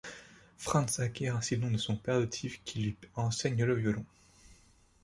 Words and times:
Franz 0.57 0.99
acquiert 0.99 1.35
ainsi 1.35 1.55
le 1.55 1.61
nom 1.61 1.69
de 1.69 1.77
son 1.77 1.95
père 1.95 2.15
adoptif 2.15 2.63
qui 2.63 2.79
lui 2.79 2.97
enseigne 3.15 3.63
le 3.65 3.75
violon. 3.75 4.05